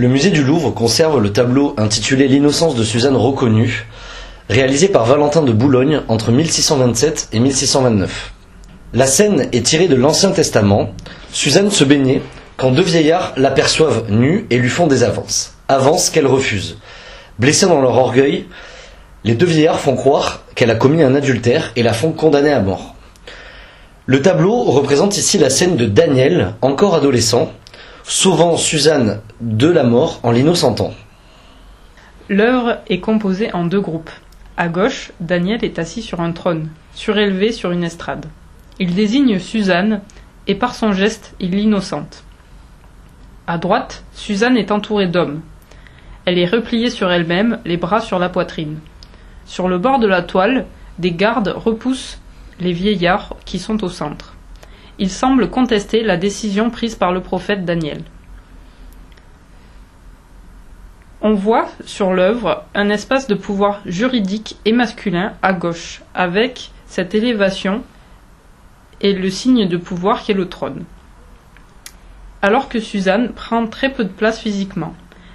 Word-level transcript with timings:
Le 0.00 0.06
musée 0.06 0.30
du 0.30 0.44
Louvre 0.44 0.70
conserve 0.70 1.20
le 1.20 1.32
tableau 1.32 1.74
intitulé 1.76 2.28
L'innocence 2.28 2.76
de 2.76 2.84
Suzanne 2.84 3.16
reconnue, 3.16 3.88
réalisé 4.48 4.86
par 4.86 5.06
Valentin 5.06 5.42
de 5.42 5.50
Boulogne 5.50 6.02
entre 6.06 6.30
1627 6.30 7.30
et 7.32 7.40
1629. 7.40 8.32
La 8.92 9.08
scène 9.08 9.48
est 9.50 9.66
tirée 9.66 9.88
de 9.88 9.96
l'Ancien 9.96 10.30
Testament. 10.30 10.92
Suzanne 11.32 11.72
se 11.72 11.82
baignait 11.82 12.22
quand 12.56 12.70
deux 12.70 12.84
vieillards 12.84 13.32
l'aperçoivent 13.36 14.04
nue 14.08 14.46
et 14.50 14.58
lui 14.58 14.68
font 14.68 14.86
des 14.86 15.02
avances. 15.02 15.54
Avances 15.66 16.10
qu'elle 16.10 16.28
refuse. 16.28 16.78
Blessée 17.40 17.66
dans 17.66 17.80
leur 17.80 17.98
orgueil, 17.98 18.46
les 19.24 19.34
deux 19.34 19.46
vieillards 19.46 19.80
font 19.80 19.96
croire 19.96 20.44
qu'elle 20.54 20.70
a 20.70 20.76
commis 20.76 21.02
un 21.02 21.16
adultère 21.16 21.72
et 21.74 21.82
la 21.82 21.92
font 21.92 22.12
condamner 22.12 22.52
à 22.52 22.60
mort. 22.60 22.94
Le 24.06 24.22
tableau 24.22 24.62
représente 24.62 25.18
ici 25.18 25.38
la 25.38 25.50
scène 25.50 25.74
de 25.74 25.86
Daniel, 25.86 26.54
encore 26.62 26.94
adolescent, 26.94 27.52
sauvant 28.08 28.56
Suzanne 28.56 29.20
de 29.42 29.68
la 29.68 29.84
mort 29.84 30.20
en 30.22 30.30
l'innocentant. 30.30 30.94
L'œuvre 32.30 32.78
est 32.88 33.00
composée 33.00 33.52
en 33.52 33.66
deux 33.66 33.82
groupes. 33.82 34.10
À 34.56 34.68
gauche, 34.68 35.12
Daniel 35.20 35.62
est 35.62 35.78
assis 35.78 36.00
sur 36.00 36.20
un 36.20 36.32
trône, 36.32 36.70
surélevé 36.94 37.52
sur 37.52 37.70
une 37.70 37.84
estrade. 37.84 38.24
Il 38.78 38.94
désigne 38.94 39.38
Suzanne, 39.38 40.00
et 40.46 40.54
par 40.54 40.74
son 40.74 40.92
geste, 40.92 41.34
il 41.38 41.50
l'innocente. 41.50 42.24
À 43.46 43.58
droite, 43.58 44.04
Suzanne 44.14 44.56
est 44.56 44.72
entourée 44.72 45.06
d'hommes. 45.06 45.42
Elle 46.24 46.38
est 46.38 46.48
repliée 46.48 46.88
sur 46.88 47.12
elle-même, 47.12 47.58
les 47.66 47.76
bras 47.76 48.00
sur 48.00 48.18
la 48.18 48.30
poitrine. 48.30 48.78
Sur 49.44 49.68
le 49.68 49.76
bord 49.76 49.98
de 49.98 50.06
la 50.06 50.22
toile, 50.22 50.64
des 50.98 51.12
gardes 51.12 51.52
repoussent 51.54 52.18
les 52.58 52.72
vieillards 52.72 53.36
qui 53.44 53.58
sont 53.58 53.84
au 53.84 53.90
centre. 53.90 54.37
Ils 54.98 55.10
semblent 55.10 55.48
contester 55.48 56.02
la 56.02 56.16
décision 56.16 56.70
prise 56.70 56.96
par 56.96 57.12
le 57.12 57.20
prophète 57.20 57.64
Daniel. 57.64 58.02
On 61.20 61.34
voit 61.34 61.68
sur 61.84 62.14
l'œuvre 62.14 62.64
un 62.74 62.90
espace 62.90 63.26
de 63.26 63.34
pouvoir 63.34 63.80
juridique 63.86 64.56
et 64.64 64.72
masculin 64.72 65.34
à 65.42 65.52
gauche, 65.52 66.02
avec 66.14 66.70
cette 66.86 67.14
élévation 67.14 67.82
et 69.00 69.12
le 69.12 69.30
signe 69.30 69.68
de 69.68 69.76
pouvoir 69.76 70.22
qui 70.22 70.32
est 70.32 70.34
le 70.34 70.48
trône. 70.48 70.84
Alors 72.42 72.68
que 72.68 72.80
Suzanne 72.80 73.30
prend 73.32 73.66
très 73.66 73.92
peu 73.92 74.04
de 74.04 74.08
place 74.08 74.40
physiquement. 74.40 74.94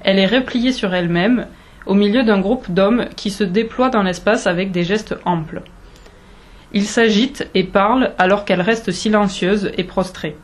Elle 0.00 0.18
est 0.18 0.26
repliée 0.26 0.72
sur 0.72 0.94
elle-même, 0.94 1.46
au 1.86 1.94
milieu 1.94 2.22
d'un 2.22 2.40
groupe 2.40 2.70
d'hommes 2.70 3.06
qui 3.16 3.30
se 3.30 3.44
déploient 3.44 3.90
dans 3.90 4.02
l'espace 4.02 4.46
avec 4.46 4.70
des 4.70 4.84
gestes 4.84 5.16
amples. 5.24 5.62
Ils 6.74 6.86
s'agitent 6.86 7.48
et 7.54 7.62
parlent 7.62 8.12
alors 8.18 8.44
qu'elle 8.44 8.60
reste 8.60 8.90
silencieuse 8.90 9.70
et 9.78 9.84
prostrée. 9.84 10.36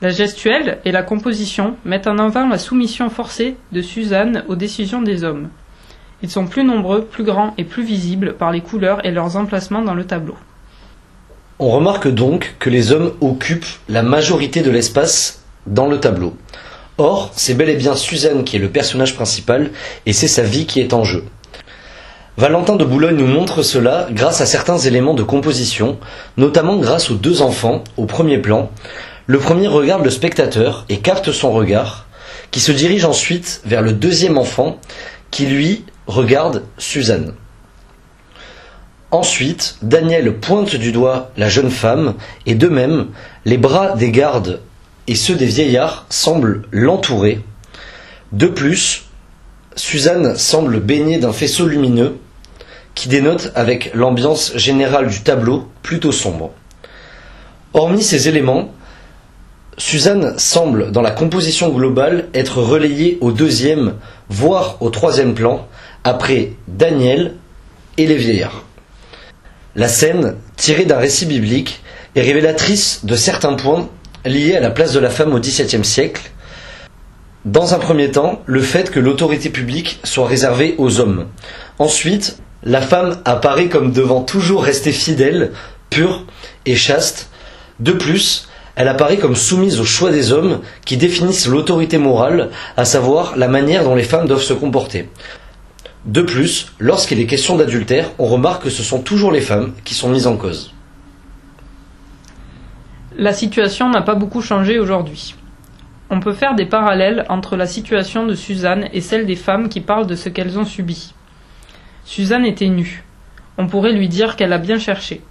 La 0.00 0.10
gestuelle 0.10 0.78
et 0.84 0.92
la 0.92 1.02
composition 1.02 1.76
mettent 1.84 2.06
en 2.06 2.18
avant 2.18 2.48
la 2.48 2.58
soumission 2.58 3.10
forcée 3.10 3.56
de 3.72 3.82
Suzanne 3.82 4.44
aux 4.46 4.54
décisions 4.54 5.02
des 5.02 5.24
hommes. 5.24 5.48
Ils 6.22 6.30
sont 6.30 6.46
plus 6.46 6.62
nombreux, 6.62 7.04
plus 7.04 7.24
grands 7.24 7.52
et 7.58 7.64
plus 7.64 7.82
visibles 7.82 8.34
par 8.34 8.52
les 8.52 8.60
couleurs 8.60 9.04
et 9.04 9.10
leurs 9.10 9.36
emplacements 9.36 9.82
dans 9.82 9.94
le 9.94 10.04
tableau. 10.04 10.36
On 11.58 11.70
remarque 11.70 12.08
donc 12.08 12.54
que 12.60 12.70
les 12.70 12.92
hommes 12.92 13.12
occupent 13.20 13.66
la 13.88 14.02
majorité 14.02 14.62
de 14.62 14.70
l'espace 14.70 15.42
dans 15.66 15.88
le 15.88 15.98
tableau. 15.98 16.36
Or, 16.96 17.32
c'est 17.34 17.54
bel 17.54 17.70
et 17.70 17.76
bien 17.76 17.96
Suzanne 17.96 18.44
qui 18.44 18.56
est 18.56 18.60
le 18.60 18.70
personnage 18.70 19.16
principal 19.16 19.70
et 20.06 20.12
c'est 20.12 20.28
sa 20.28 20.42
vie 20.42 20.66
qui 20.66 20.80
est 20.80 20.92
en 20.92 21.02
jeu. 21.02 21.24
Valentin 22.36 22.74
de 22.74 22.84
Boulogne 22.84 23.16
nous 23.16 23.28
montre 23.28 23.62
cela 23.62 24.08
grâce 24.10 24.40
à 24.40 24.46
certains 24.46 24.78
éléments 24.78 25.14
de 25.14 25.22
composition, 25.22 25.98
notamment 26.36 26.78
grâce 26.78 27.12
aux 27.12 27.14
deux 27.14 27.42
enfants 27.42 27.84
au 27.96 28.06
premier 28.06 28.38
plan. 28.38 28.72
Le 29.26 29.38
premier 29.38 29.68
regarde 29.68 30.02
le 30.02 30.10
spectateur 30.10 30.84
et 30.88 30.98
capte 30.98 31.30
son 31.30 31.52
regard, 31.52 32.06
qui 32.50 32.58
se 32.58 32.72
dirige 32.72 33.04
ensuite 33.04 33.62
vers 33.64 33.82
le 33.82 33.92
deuxième 33.92 34.36
enfant 34.36 34.80
qui 35.30 35.46
lui 35.46 35.84
regarde 36.08 36.64
Suzanne. 36.76 37.34
Ensuite, 39.12 39.76
Daniel 39.82 40.34
pointe 40.34 40.74
du 40.74 40.90
doigt 40.90 41.30
la 41.36 41.48
jeune 41.48 41.70
femme, 41.70 42.14
et 42.46 42.56
de 42.56 42.66
même, 42.66 43.10
les 43.44 43.58
bras 43.58 43.94
des 43.94 44.10
gardes 44.10 44.60
et 45.06 45.14
ceux 45.14 45.36
des 45.36 45.46
vieillards 45.46 46.04
semblent 46.10 46.62
l'entourer. 46.72 47.44
De 48.32 48.48
plus, 48.48 49.04
Suzanne 49.76 50.36
semble 50.36 50.80
baignée 50.80 51.18
d'un 51.18 51.32
faisceau 51.32 51.66
lumineux 51.66 52.16
qui 52.94 53.08
dénote 53.08 53.52
avec 53.54 53.92
l'ambiance 53.94 54.56
générale 54.56 55.08
du 55.08 55.22
tableau 55.22 55.68
plutôt 55.82 56.12
sombre. 56.12 56.52
Hormis 57.72 58.02
ces 58.02 58.28
éléments, 58.28 58.72
Suzanne 59.76 60.38
semble, 60.38 60.92
dans 60.92 61.02
la 61.02 61.10
composition 61.10 61.70
globale, 61.70 62.28
être 62.34 62.62
relayée 62.62 63.18
au 63.20 63.32
deuxième, 63.32 63.94
voire 64.28 64.76
au 64.80 64.90
troisième 64.90 65.34
plan, 65.34 65.66
après 66.04 66.52
Daniel 66.68 67.34
et 67.98 68.06
les 68.06 68.16
vieillards. 68.16 68.64
La 69.74 69.88
scène, 69.88 70.36
tirée 70.56 70.84
d'un 70.84 70.98
récit 70.98 71.26
biblique, 71.26 71.82
est 72.14 72.22
révélatrice 72.22 73.04
de 73.04 73.16
certains 73.16 73.54
points 73.54 73.88
liés 74.24 74.54
à 74.54 74.60
la 74.60 74.70
place 74.70 74.92
de 74.92 75.00
la 75.00 75.10
femme 75.10 75.34
au 75.34 75.40
XVIIe 75.40 75.84
siècle. 75.84 76.30
Dans 77.44 77.74
un 77.74 77.78
premier 77.78 78.10
temps, 78.10 78.40
le 78.46 78.62
fait 78.62 78.90
que 78.90 79.00
l'autorité 79.00 79.50
publique 79.50 79.98
soit 80.04 80.28
réservée 80.28 80.76
aux 80.78 81.00
hommes. 81.00 81.26
Ensuite, 81.80 82.38
la 82.64 82.80
femme 82.80 83.18
apparaît 83.24 83.68
comme 83.68 83.92
devant 83.92 84.22
toujours 84.22 84.64
rester 84.64 84.90
fidèle, 84.92 85.52
pure 85.90 86.24
et 86.66 86.74
chaste. 86.74 87.30
De 87.78 87.92
plus, 87.92 88.48
elle 88.74 88.88
apparaît 88.88 89.18
comme 89.18 89.36
soumise 89.36 89.80
au 89.80 89.84
choix 89.84 90.10
des 90.10 90.32
hommes 90.32 90.60
qui 90.84 90.96
définissent 90.96 91.46
l'autorité 91.46 91.98
morale, 91.98 92.50
à 92.76 92.84
savoir 92.84 93.36
la 93.36 93.48
manière 93.48 93.84
dont 93.84 93.94
les 93.94 94.02
femmes 94.02 94.26
doivent 94.26 94.42
se 94.42 94.54
comporter. 94.54 95.08
De 96.06 96.22
plus, 96.22 96.72
lorsqu'il 96.78 97.20
est 97.20 97.26
question 97.26 97.56
d'adultère, 97.56 98.10
on 98.18 98.26
remarque 98.26 98.64
que 98.64 98.70
ce 98.70 98.82
sont 98.82 99.00
toujours 99.00 99.32
les 99.32 99.40
femmes 99.40 99.72
qui 99.84 99.94
sont 99.94 100.08
mises 100.08 100.26
en 100.26 100.36
cause. 100.36 100.72
La 103.16 103.32
situation 103.32 103.90
n'a 103.90 104.02
pas 104.02 104.14
beaucoup 104.14 104.42
changé 104.42 104.78
aujourd'hui. 104.78 105.34
On 106.10 106.20
peut 106.20 106.34
faire 106.34 106.54
des 106.54 106.66
parallèles 106.66 107.24
entre 107.28 107.56
la 107.56 107.66
situation 107.66 108.26
de 108.26 108.34
Suzanne 108.34 108.88
et 108.92 109.00
celle 109.00 109.24
des 109.24 109.36
femmes 109.36 109.68
qui 109.68 109.80
parlent 109.80 110.06
de 110.06 110.16
ce 110.16 110.28
qu'elles 110.28 110.58
ont 110.58 110.66
subi. 110.66 111.14
Suzanne 112.04 112.44
était 112.44 112.68
nue. 112.68 113.04
On 113.58 113.66
pourrait 113.66 113.92
lui 113.92 114.08
dire 114.08 114.36
qu'elle 114.36 114.52
a 114.52 114.58
bien 114.58 114.78
cherché. 114.78 115.22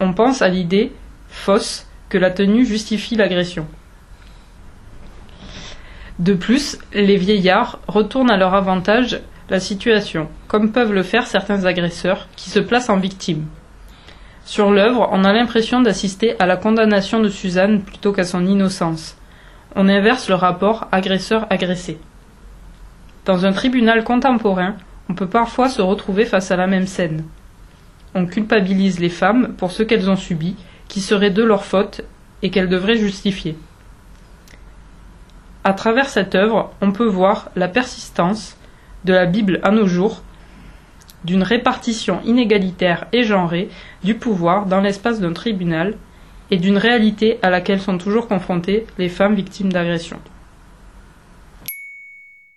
On 0.00 0.12
pense 0.12 0.42
à 0.42 0.48
l'idée, 0.48 0.92
fausse, 1.28 1.86
que 2.08 2.18
la 2.18 2.30
tenue 2.30 2.64
justifie 2.64 3.16
l'agression. 3.16 3.66
De 6.18 6.34
plus, 6.34 6.78
les 6.92 7.16
vieillards 7.16 7.80
retournent 7.88 8.30
à 8.30 8.36
leur 8.36 8.54
avantage 8.54 9.20
la 9.50 9.58
situation, 9.58 10.28
comme 10.46 10.70
peuvent 10.70 10.92
le 10.92 11.02
faire 11.02 11.26
certains 11.26 11.64
agresseurs 11.64 12.28
qui 12.36 12.50
se 12.50 12.60
placent 12.60 12.88
en 12.88 12.98
victime. 12.98 13.46
Sur 14.44 14.70
l'œuvre, 14.70 15.08
on 15.10 15.24
a 15.24 15.32
l'impression 15.32 15.80
d'assister 15.80 16.38
à 16.38 16.46
la 16.46 16.56
condamnation 16.56 17.20
de 17.20 17.28
Suzanne 17.28 17.82
plutôt 17.82 18.12
qu'à 18.12 18.24
son 18.24 18.46
innocence. 18.46 19.16
On 19.74 19.88
inverse 19.88 20.28
le 20.28 20.34
rapport 20.34 20.86
agresseur-agressé. 20.92 21.98
Dans 23.24 23.46
un 23.46 23.52
tribunal 23.52 24.04
contemporain, 24.04 24.76
on 25.08 25.14
peut 25.14 25.28
parfois 25.28 25.68
se 25.68 25.82
retrouver 25.82 26.24
face 26.24 26.50
à 26.50 26.56
la 26.56 26.66
même 26.66 26.86
scène. 26.86 27.24
On 28.14 28.26
culpabilise 28.26 29.00
les 29.00 29.08
femmes 29.08 29.54
pour 29.56 29.70
ce 29.70 29.82
qu'elles 29.82 30.08
ont 30.08 30.16
subi, 30.16 30.56
qui 30.88 31.00
serait 31.00 31.30
de 31.30 31.42
leur 31.42 31.64
faute 31.64 32.02
et 32.42 32.50
qu'elles 32.50 32.68
devraient 32.68 32.96
justifier. 32.96 33.56
À 35.64 35.72
travers 35.72 36.08
cette 36.08 36.34
œuvre, 36.34 36.72
on 36.80 36.92
peut 36.92 37.06
voir 37.06 37.50
la 37.56 37.68
persistance 37.68 38.56
de 39.04 39.12
la 39.12 39.26
Bible 39.26 39.60
à 39.62 39.70
nos 39.70 39.86
jours 39.86 40.22
d'une 41.24 41.42
répartition 41.42 42.20
inégalitaire 42.24 43.06
et 43.12 43.24
genrée 43.24 43.70
du 44.02 44.14
pouvoir 44.14 44.66
dans 44.66 44.80
l'espace 44.80 45.20
d'un 45.20 45.32
tribunal 45.32 45.96
et 46.50 46.58
d'une 46.58 46.76
réalité 46.76 47.38
à 47.42 47.50
laquelle 47.50 47.80
sont 47.80 47.98
toujours 47.98 48.28
confrontées 48.28 48.86
les 48.98 49.08
femmes 49.08 49.34
victimes 49.34 49.72
d'agressions. 49.72 50.20